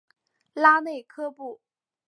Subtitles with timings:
[0.53, 1.61] 拉内科布。